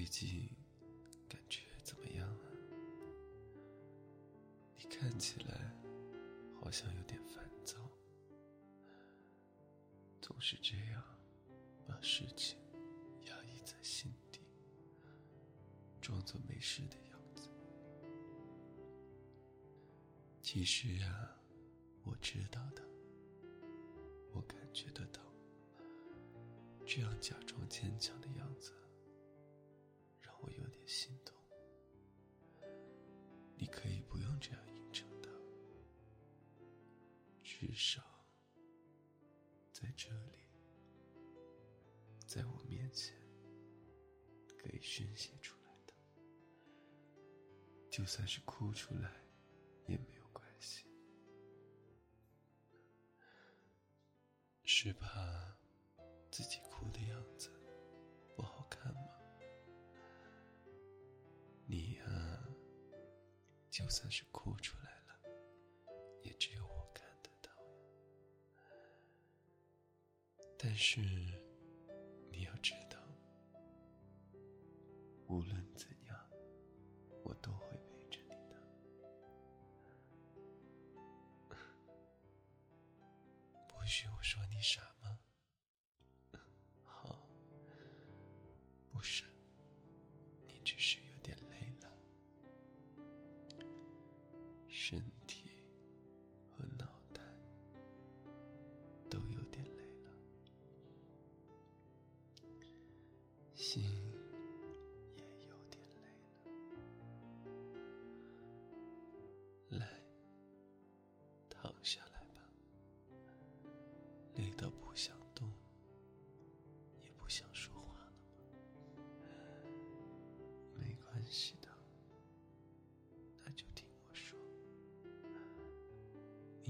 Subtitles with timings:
[0.00, 0.48] 最近
[1.28, 2.46] 感觉怎么样啊？
[4.74, 5.76] 你看起来
[6.58, 7.76] 好像有点烦躁，
[10.22, 11.04] 总是这样
[11.86, 12.58] 把事情
[13.26, 14.40] 压抑在心底，
[16.00, 17.50] 装作没事的样子。
[20.40, 21.38] 其实啊，
[22.04, 22.82] 我知道的，
[24.32, 25.20] 我感觉得到，
[26.86, 28.72] 这样假装坚强的样子。
[30.90, 31.38] 心痛。
[33.56, 35.28] 你可以不用这样硬撑的，
[37.44, 38.02] 至少
[39.72, 40.40] 在这里，
[42.26, 43.16] 在我面前
[44.58, 45.94] 可以宣泄出来的，
[47.88, 49.12] 就算是哭出来
[49.86, 50.86] 也没有关系。
[54.64, 55.56] 是怕
[56.32, 57.48] 自己哭的样子
[58.34, 59.19] 不好看吗？
[63.80, 65.14] 就算是哭出来了，
[66.22, 67.70] 也只有我看得到呀。
[70.58, 71.00] 但是
[72.30, 72.98] 你要知道，
[75.28, 76.30] 无论怎样，
[77.24, 78.56] 我都会陪着你的。
[83.66, 85.18] 不许我说你傻吗？
[86.84, 87.26] 好，
[88.92, 89.24] 不是，
[94.80, 95.49] 身体。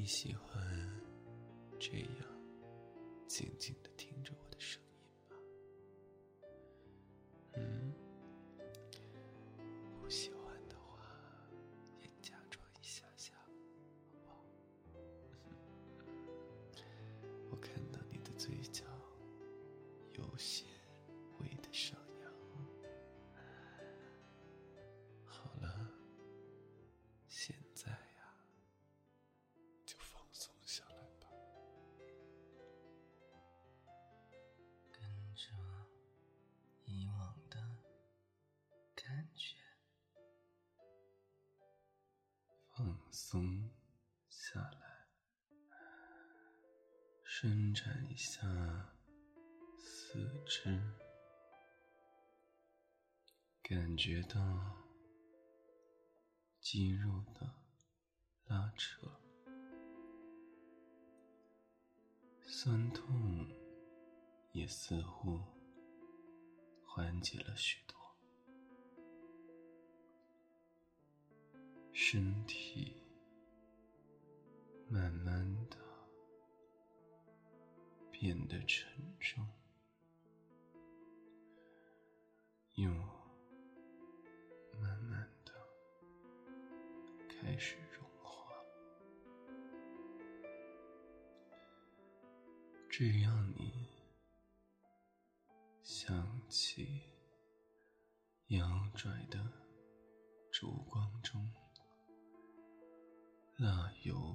[0.00, 0.59] 你喜欢
[1.78, 2.27] 这样
[3.27, 3.89] 静静的
[43.12, 43.69] 松
[44.28, 45.09] 下来，
[47.25, 48.41] 伸展一下
[49.78, 50.81] 四肢，
[53.62, 54.38] 感觉到
[56.60, 57.53] 肌肉的
[58.47, 59.09] 拉扯，
[62.43, 63.49] 酸痛
[64.53, 65.41] 也似乎
[66.84, 67.99] 缓解了许多。
[71.93, 73.00] 身体
[74.92, 75.76] 慢慢的
[78.10, 78.90] 变得沉
[79.20, 79.46] 重，
[82.74, 82.90] 又
[84.80, 85.52] 慢慢的
[87.28, 88.52] 开始融化，
[92.90, 93.86] 这让你
[95.84, 97.00] 想起
[98.48, 99.40] 摇拽的
[100.50, 101.48] 烛光中。
[103.56, 104.34] 蜡油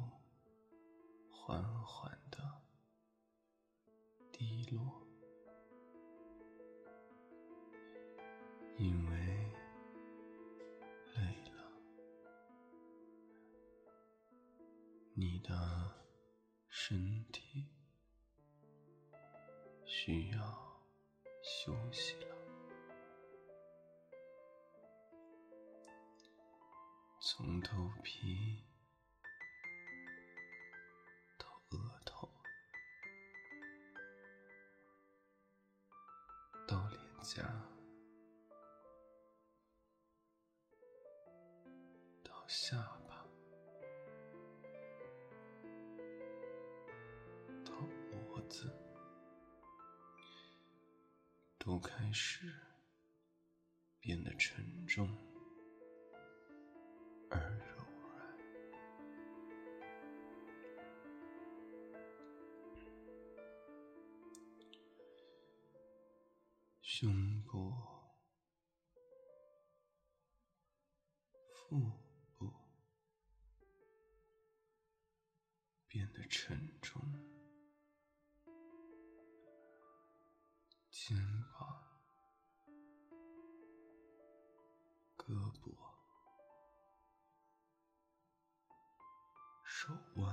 [16.87, 17.65] 身体
[19.87, 20.37] 需要
[21.41, 22.35] 休息了。
[27.19, 28.63] 从头皮
[31.39, 31.47] 到。
[31.71, 32.29] 额头
[36.67, 37.43] 到脸颊，
[42.23, 42.94] 到下巴
[52.15, 52.49] 始
[53.99, 55.05] 变得沉重
[57.29, 58.37] 而柔软。
[66.81, 67.34] 胸
[85.27, 85.71] 胳膊、
[89.63, 90.31] 手腕、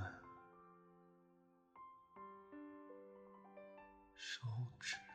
[4.15, 4.41] 手
[4.79, 5.12] 指。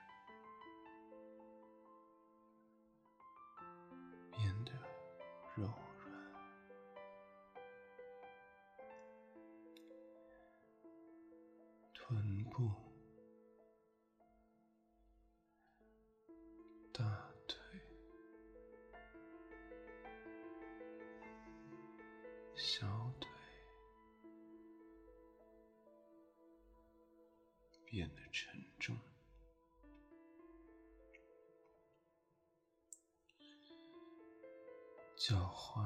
[35.59, 35.83] 踝、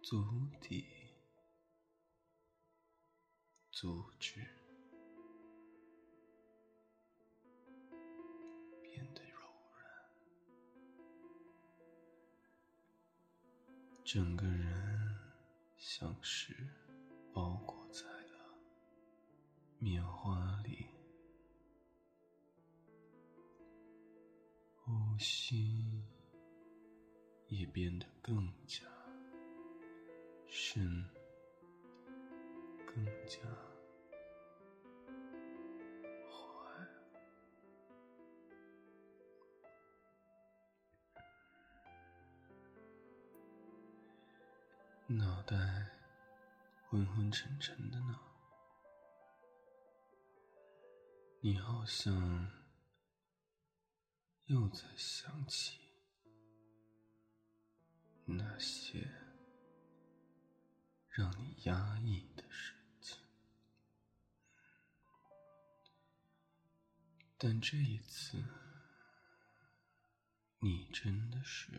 [0.00, 0.22] 足
[0.60, 0.86] 底、
[3.72, 4.46] 足趾
[8.80, 9.40] 变得柔
[9.74, 9.84] 软，
[14.04, 15.18] 整个人
[15.76, 16.54] 像是
[17.34, 18.54] 包裹在了
[19.80, 20.86] 棉花里。
[24.76, 26.04] 呼吸
[27.48, 28.84] 也变得更加
[30.46, 31.04] 深，
[32.84, 33.38] 更加
[36.28, 36.36] 坏。
[45.06, 45.56] 脑袋
[46.88, 48.18] 昏昏沉沉的呢，
[51.40, 52.50] 你好像。
[54.46, 55.85] 又在想起
[58.36, 59.08] 那些
[61.08, 63.18] 让你压抑的事情，
[67.38, 68.44] 但这一次，
[70.58, 71.70] 你真的是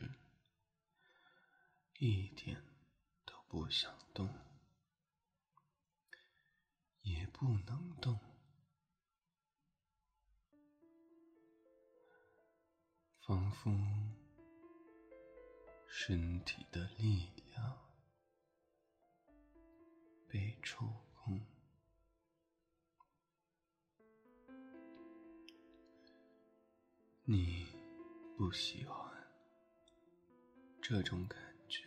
[2.00, 2.63] 一点
[3.25, 4.33] 都不想动，
[7.01, 8.19] 也不能动。
[13.19, 13.69] 仿佛
[15.99, 17.75] 身体的力量
[20.27, 20.85] 被抽
[21.15, 21.41] 空，
[27.25, 27.65] 你
[28.38, 29.11] 不喜欢
[30.79, 31.83] 这种感觉，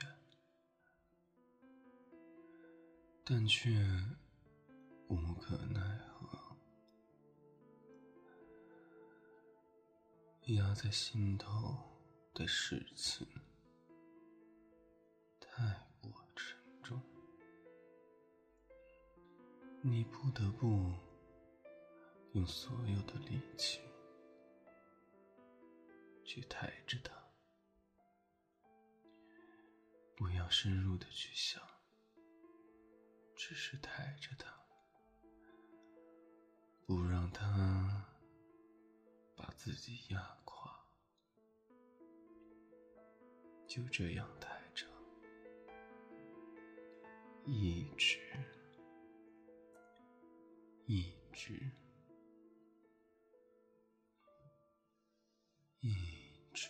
[3.24, 3.70] 但却
[5.06, 6.56] 无可奈何。
[10.46, 11.78] 压在心头
[12.34, 13.24] 的事情
[19.82, 20.92] 你不得不
[22.32, 23.80] 用所有的力气
[26.22, 27.14] 去抬着它，
[30.14, 31.62] 不要深入的去想，
[33.34, 34.54] 只是抬着它，
[36.86, 38.06] 不让它
[39.34, 40.78] 把自己压垮。
[43.66, 44.86] 就这样抬着，
[47.46, 48.20] 一直，
[50.92, 51.70] 一直，
[55.78, 55.94] 一
[56.52, 56.68] 直，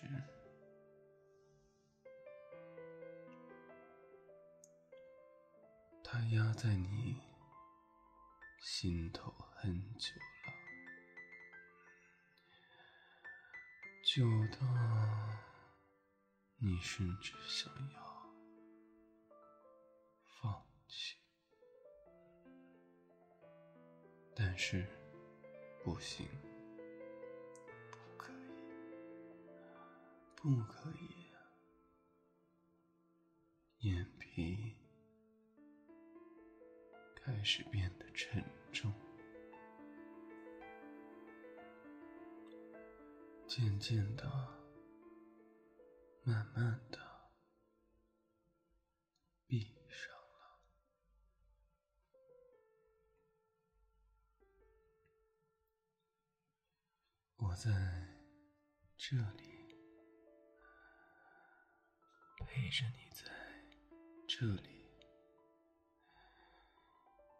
[6.04, 7.16] 它压在你
[8.60, 10.12] 心头很久
[10.44, 10.52] 了，
[14.04, 14.22] 久
[14.54, 14.66] 到。
[16.58, 18.34] 你甚至想要
[20.42, 21.16] 放弃，
[24.42, 24.86] 但是
[25.84, 26.26] 不行，
[27.90, 28.46] 不可以，
[30.34, 31.26] 不可以！
[33.80, 34.74] 眼皮
[37.14, 38.42] 开始变得沉
[38.72, 38.90] 重，
[43.46, 44.24] 渐渐的。
[46.22, 46.98] 慢慢的
[57.50, 57.68] 我在
[58.96, 59.76] 这里
[62.46, 63.24] 陪着你，在
[64.28, 64.88] 这里，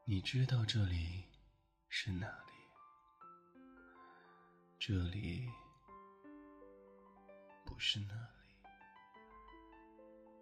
[0.04, 1.24] 你知道这里
[1.88, 2.52] 是哪里？
[4.80, 5.48] 这里
[7.64, 8.56] 不是那里。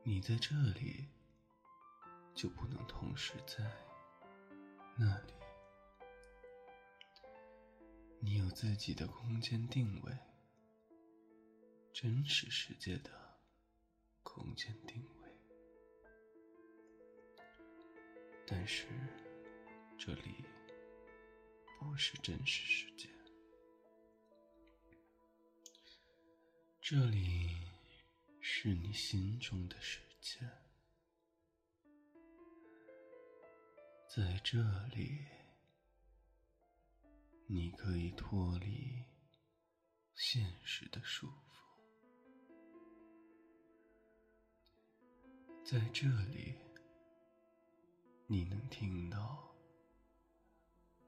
[0.03, 1.07] 你在这里，
[2.35, 3.71] 就不能同时在
[4.97, 5.38] 那里。
[8.21, 10.13] 你有自己的空间定位，
[11.93, 13.39] 真实世界的
[14.23, 15.31] 空间定位，
[18.47, 18.87] 但是
[19.97, 20.45] 这里
[21.79, 23.09] 不是真实世界，
[26.83, 27.57] 这里
[28.41, 30.41] 是你心中的世界，
[34.09, 35.38] 在这里。
[37.51, 39.03] 你可以脱离
[40.15, 41.33] 现实的束缚，
[45.65, 46.55] 在这里，
[48.27, 49.51] 你能听到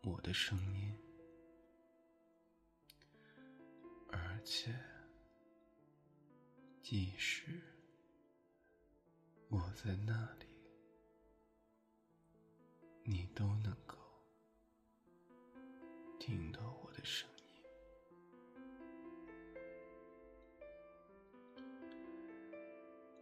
[0.03, 0.99] 我的声音，
[4.11, 4.75] 而且，
[6.81, 7.61] 即使
[9.51, 10.47] 我在那里，
[13.05, 14.00] 你都能够。
[16.21, 17.65] 听到我的声音，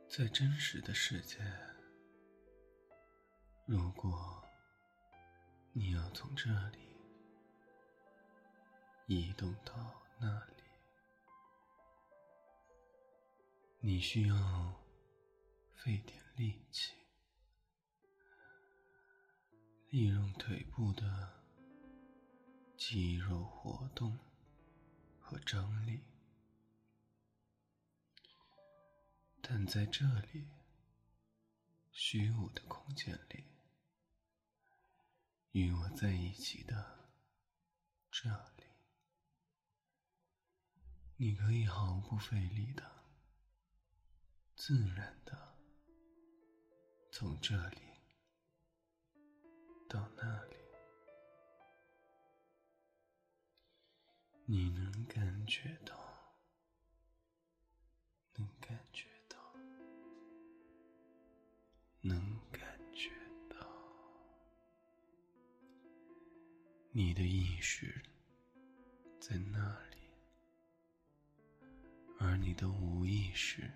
[0.08, 1.38] 在真实的世界，
[3.66, 4.44] 如果
[5.72, 6.78] 你要从这里
[9.06, 10.26] 移动到那
[10.56, 10.64] 里，
[13.78, 14.74] 你需要
[15.76, 16.94] 费点力气，
[19.90, 21.37] 利用腿部的。
[22.78, 24.16] 肌肉活动
[25.18, 26.00] 和张力，
[29.42, 30.46] 但在这里
[31.90, 33.44] 虚无的空间里，
[35.50, 37.10] 与我在一起的
[38.12, 38.64] 这里，
[41.16, 42.88] 你可以毫不费力的、
[44.54, 45.58] 自然的
[47.10, 47.78] 从这里
[49.88, 50.57] 到那里。
[54.50, 55.94] 你能感觉到，
[58.34, 59.36] 能感觉到，
[62.00, 62.18] 能
[62.50, 63.10] 感觉
[63.50, 63.58] 到，
[66.92, 68.02] 你的意识
[69.20, 69.98] 在那里，
[72.18, 73.70] 而你的无意识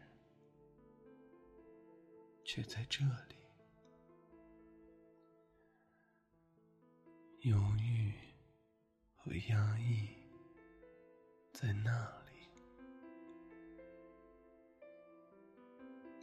[2.46, 3.36] 却在这里，
[7.40, 8.14] 犹豫
[9.14, 10.21] 和压抑。
[11.62, 11.92] 在那
[12.26, 12.50] 里，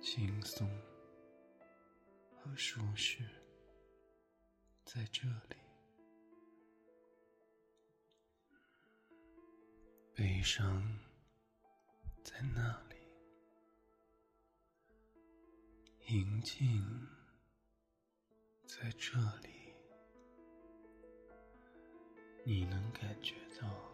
[0.02, 0.70] 轻松
[2.36, 3.24] 和舒适，
[4.84, 5.56] 在这里，
[10.14, 10.84] 悲伤
[12.22, 12.98] 在那里，
[16.06, 16.86] 宁静
[18.66, 19.74] 在这里，
[22.44, 23.89] 你能感觉到。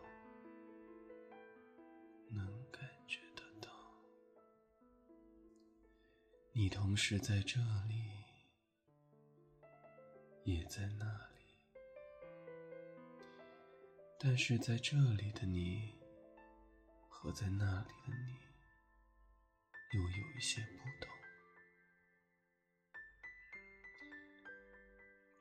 [6.57, 7.59] 你同时在这
[7.89, 8.01] 里，
[10.45, 11.41] 也在那里，
[14.17, 15.93] 但是在这里的你
[17.09, 18.37] 和在那里的你
[19.97, 21.13] 又有一些不同。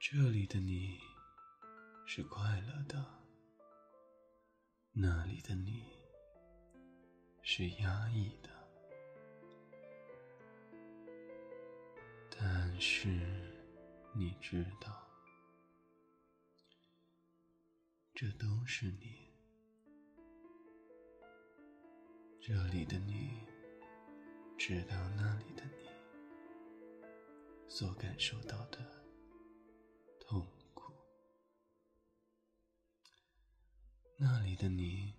[0.00, 0.98] 这里的你
[2.08, 3.22] 是快乐的，
[4.92, 5.94] 那里的你。
[7.46, 8.50] 是压抑的，
[12.36, 13.08] 但是
[14.14, 15.08] 你知道，
[18.14, 19.32] 这都是你
[22.40, 23.40] 这里的你，
[24.58, 25.88] 知道那里的你
[27.68, 28.78] 所感受到的
[30.20, 30.92] 痛苦，
[34.16, 35.14] 那里的你。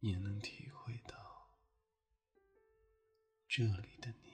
[0.00, 1.50] 也能体会到
[3.46, 4.29] 这里的你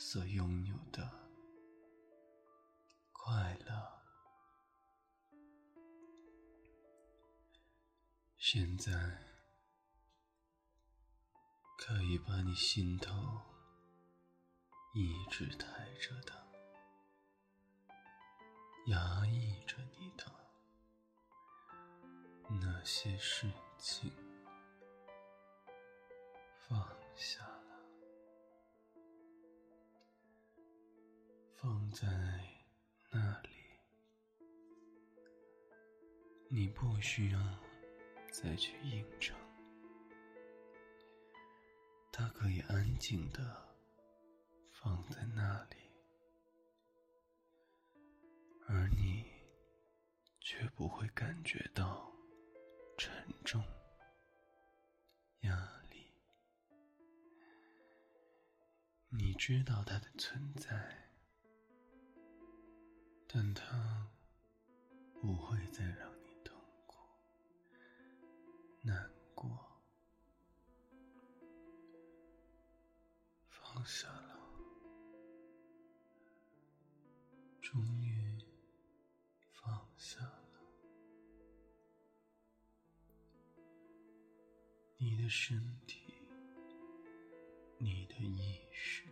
[0.00, 1.08] 所拥有的
[3.12, 4.02] 快乐。
[8.38, 8.90] 现在
[11.76, 13.12] 可以把你心头
[14.94, 16.32] 一直抬着的、
[18.86, 20.24] 压抑着你的
[22.48, 23.52] 那些事。
[23.80, 24.12] 情
[26.68, 26.78] 放
[27.16, 27.49] 下
[31.62, 32.08] 放在
[33.10, 33.50] 那里。
[36.48, 37.38] 你不需要
[38.32, 39.36] 再去应承，
[42.10, 43.76] 它可以安静的
[44.70, 45.76] 放在那里，
[48.66, 49.26] 而你
[50.40, 52.10] 却不会感觉到
[52.96, 53.12] 沉
[53.44, 53.62] 重、
[55.40, 55.54] 压
[55.90, 56.10] 力。
[59.10, 61.09] 你知道它的存在，
[63.32, 64.10] 但它
[65.20, 66.98] 不会再让你痛苦、
[68.82, 69.48] 难过。
[73.48, 74.36] 放下了，
[77.60, 78.36] 终于
[79.52, 80.60] 放下了。
[84.96, 85.56] 你的身
[85.86, 86.14] 体，
[87.78, 89.04] 你的意识，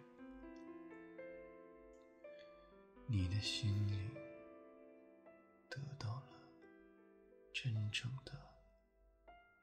[3.11, 4.15] 你的心灵
[5.71, 6.29] 得到了
[7.55, 8.33] 真正的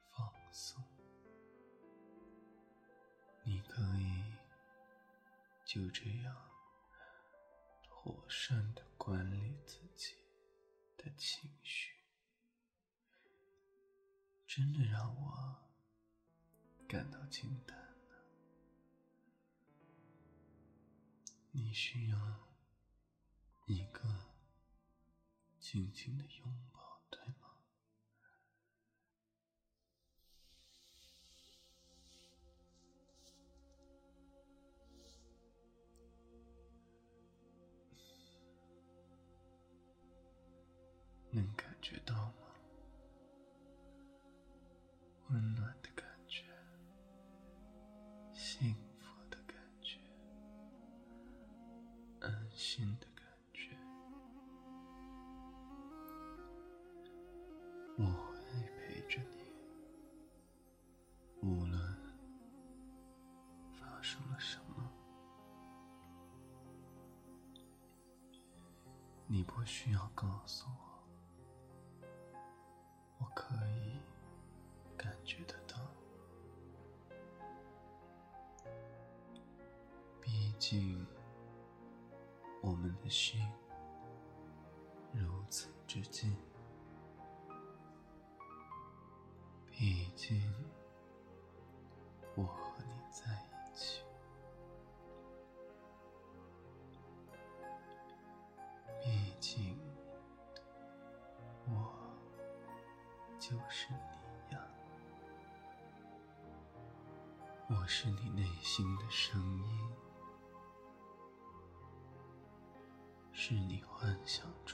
[0.10, 0.84] 放松。
[3.44, 4.24] 你可以
[5.64, 6.36] 就这样
[7.84, 10.16] 妥善的管理自己
[10.98, 11.94] 的情绪，
[14.48, 15.56] 真的让我
[16.88, 18.26] 感到惊叹了。
[21.52, 22.18] 你需要
[23.66, 24.02] 一个
[25.60, 27.45] 紧紧的拥抱，对吗？
[69.28, 72.06] 你不需要告诉我，
[73.18, 74.00] 我可以
[74.96, 75.76] 感觉得到。
[80.22, 81.06] 毕竟，
[82.62, 83.42] 我们的心
[85.12, 86.38] 如此之近。
[89.72, 90.54] 毕竟，
[92.36, 92.44] 我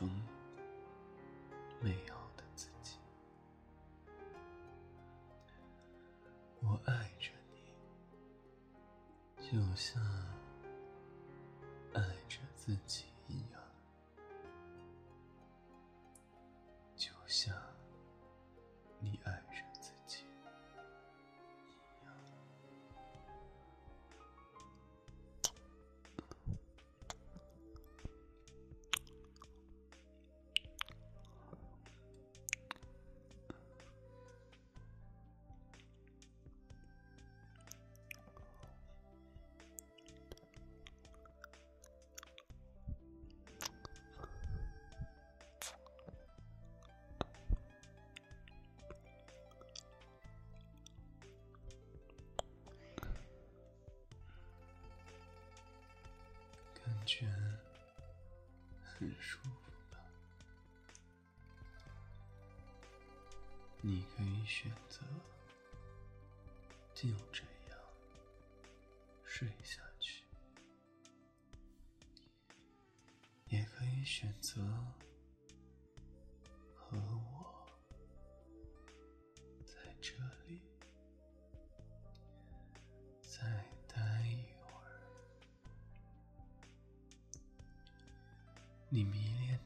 [0.02, 0.10] 中
[1.80, 2.98] 美好的自己。
[6.60, 7.62] 我爱着你，
[9.48, 10.02] 就像
[11.94, 13.61] 爱着自己一样。
[57.12, 57.28] 觉
[58.82, 60.00] 很舒服吧？
[63.82, 65.02] 你可以选择
[66.96, 67.78] 就这样
[69.26, 70.24] 睡下去，
[73.50, 74.62] 也可以选择
[76.74, 77.31] 和我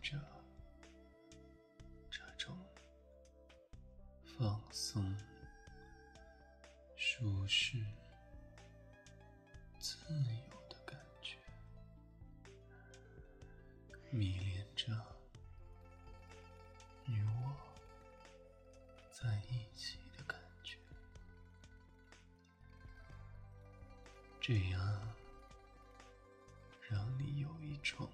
[0.06, 0.20] 着
[2.12, 2.56] 这种
[4.24, 5.18] 放松、
[6.96, 7.84] 舒适、
[9.80, 9.98] 自
[10.52, 11.40] 由的感觉，
[14.12, 14.94] 迷恋着
[17.08, 17.56] 与我
[19.10, 20.78] 在一起的感觉，
[24.40, 25.16] 这样
[26.92, 28.08] 让你有一种。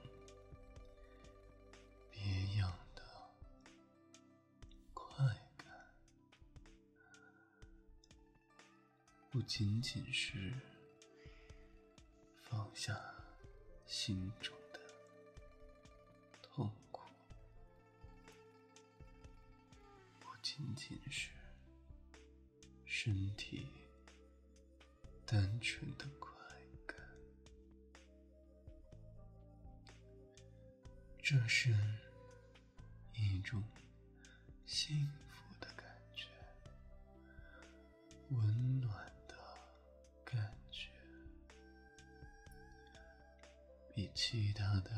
[9.42, 10.54] 不仅仅是
[12.44, 12.96] 放下
[13.88, 14.80] 心中的
[16.44, 17.02] 痛苦，
[20.20, 21.32] 不仅仅是
[22.86, 23.68] 身体
[25.26, 26.38] 单纯的快
[26.86, 26.96] 感，
[31.20, 31.76] 这是
[33.16, 33.64] 一种
[34.68, 36.28] 幸福的感觉，
[38.30, 39.11] 温暖。
[44.32, 44.90] 其他的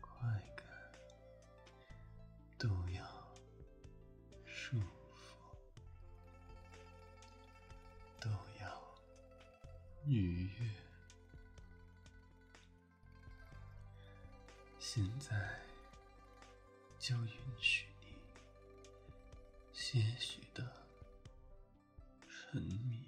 [0.00, 0.66] 快感
[2.58, 3.06] 都要
[4.44, 5.56] 舒服，
[8.18, 8.28] 都
[8.60, 8.96] 要
[10.04, 10.74] 愉悦。
[14.80, 15.60] 现在
[16.98, 18.16] 就允许你
[19.72, 20.68] 些许的
[22.28, 23.03] 沉迷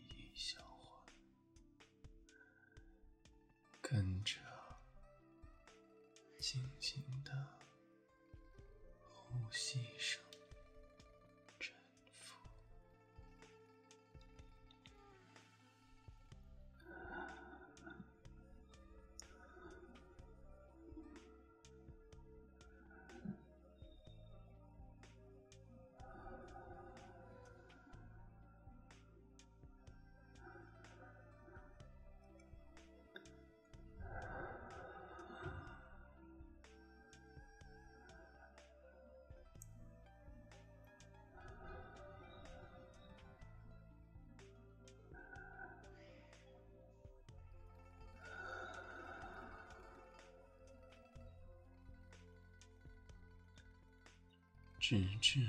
[54.88, 55.40] 直至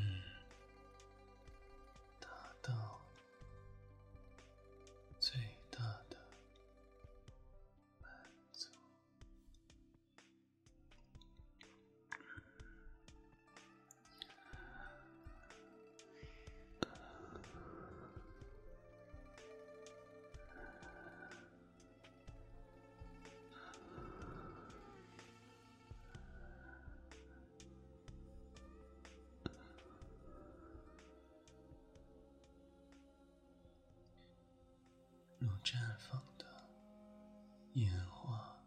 [37.78, 38.58] 烟花，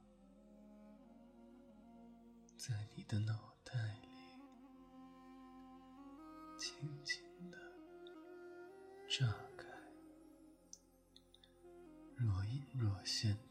[2.57, 4.09] 在你的脑袋里
[6.57, 7.59] 轻轻的
[9.09, 9.67] 炸开，
[12.15, 13.50] 若隐若现。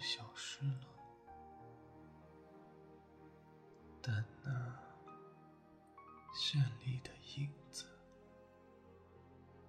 [0.00, 0.88] 消失了，
[4.02, 4.50] 但那
[6.34, 7.84] 绚丽的影子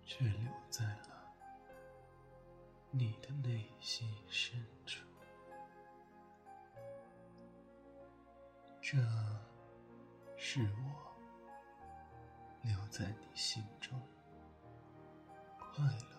[0.05, 1.33] 却留在了
[2.91, 5.05] 你的内心深处。
[8.81, 8.97] 这
[10.37, 11.15] 是我
[12.63, 14.01] 留在你心中
[15.59, 16.10] 快乐。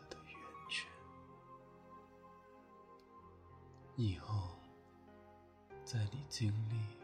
[3.97, 4.57] 以后，
[5.85, 6.97] 在你经历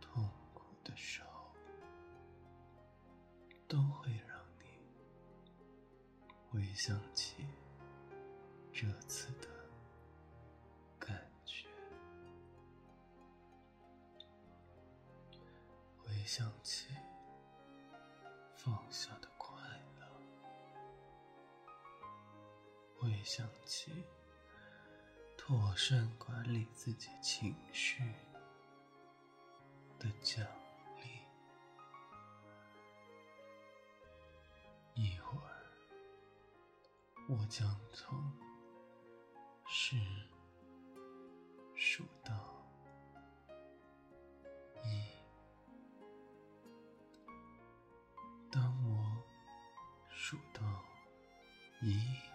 [0.00, 1.52] 痛苦的时候，
[3.68, 4.64] 都会让你
[6.48, 7.44] 回想起
[8.72, 9.48] 这次的
[10.98, 11.68] 感觉，
[16.02, 16.88] 回想起
[18.54, 19.60] 放下的快
[20.00, 20.06] 乐，
[22.98, 23.92] 回想起。
[25.46, 28.02] 妥善管理自己情绪
[29.96, 30.44] 的奖
[30.96, 31.20] 励。
[34.94, 35.62] 一会儿，
[37.28, 38.20] 我将从
[39.68, 39.94] 十
[41.76, 42.34] 数到
[44.82, 45.06] 一。
[48.50, 49.22] 当我
[50.10, 50.60] 数到
[51.80, 52.25] 一。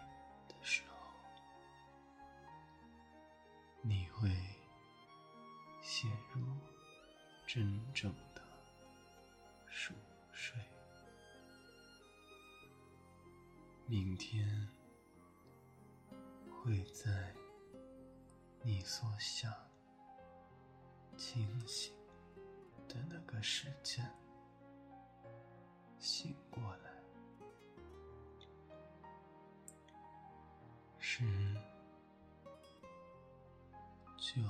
[14.31, 14.47] 天
[16.49, 17.35] 会在
[18.63, 19.53] 你所想
[21.17, 21.93] 清醒
[22.87, 24.09] 的那个时间
[25.99, 26.91] 醒过来。
[30.97, 31.25] 十、
[34.15, 34.41] 九、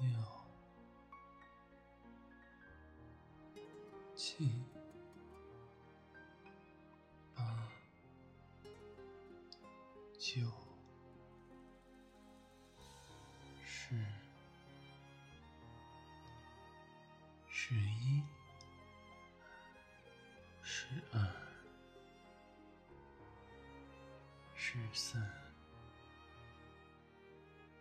[0.00, 0.08] 六、
[4.14, 4.50] 七。
[7.34, 7.42] 八
[10.18, 10.40] 九、
[13.64, 13.94] 十、
[17.48, 18.22] 十一、
[20.62, 21.20] 十二、
[24.54, 25.26] 十三、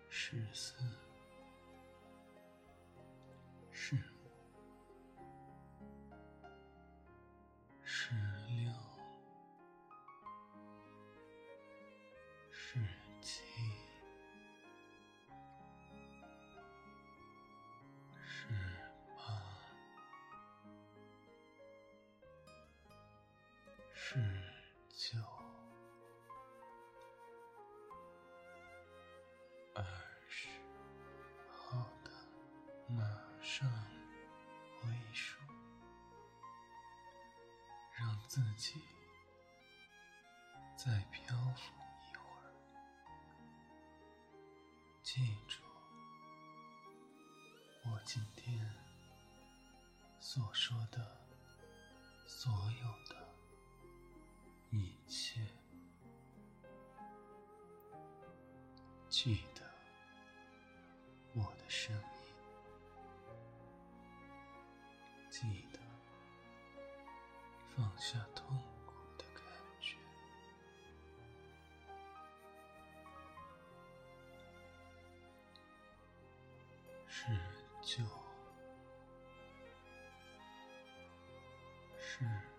[0.09, 0.75] 十四、
[24.99, 25.17] 九，
[29.73, 29.81] 二
[30.27, 30.49] 十。
[31.47, 32.11] 好的，
[32.89, 33.05] 马
[33.41, 33.65] 上
[34.81, 35.39] 回数，
[37.97, 38.81] 让自己
[40.75, 42.51] 再漂浮一会儿。
[45.01, 45.63] 记住，
[47.85, 48.69] 我今天
[50.19, 51.25] 所说的
[52.27, 53.28] 所有的
[54.71, 55.41] 一切，
[59.09, 59.61] 记得
[61.33, 62.01] 我的声音，
[65.29, 65.79] 记得
[67.75, 68.57] 放下痛。
[77.21, 77.37] 十
[77.81, 78.03] 九，
[81.99, 82.58] 十八，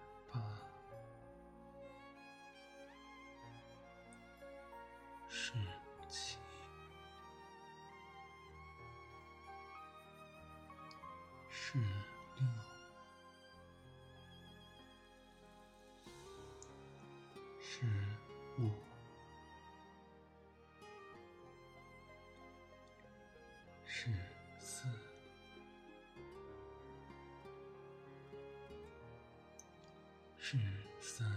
[5.52, 5.58] 十
[6.08, 6.38] 七，
[11.50, 12.46] 十六，
[17.60, 17.86] 十
[18.58, 18.70] 五。
[30.42, 30.56] 十
[30.98, 31.28] 三，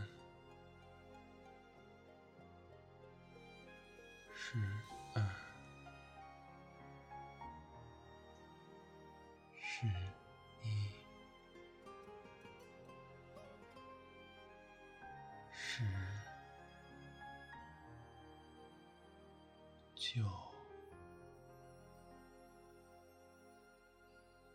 [20.14, 20.22] 九。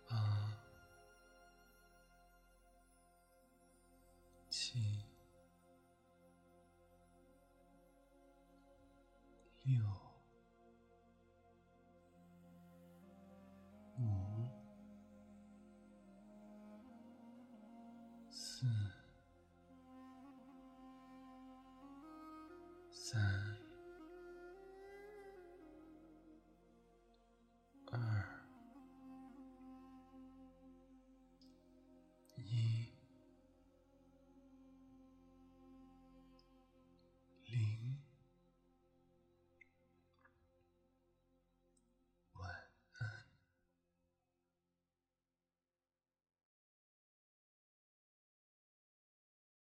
[0.07, 0.17] 八
[4.51, 4.79] 七、
[9.65, 10.08] 六。